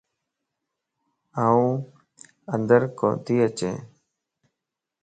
آن 1.47 1.59
اندر 2.53 2.81
ڪوتي 2.99 3.35
اچين 3.45 3.75